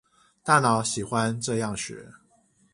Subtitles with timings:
[0.43, 2.13] 大腦喜歡這樣學